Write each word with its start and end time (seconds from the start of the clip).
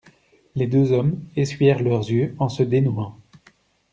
Les 0.55 0.65
deux 0.65 0.93
hommes 0.93 1.19
essuyèrent 1.35 1.83
leurs 1.83 2.09
yeux 2.09 2.35
en 2.39 2.49
se 2.49 2.63
dénouant. 2.63 3.19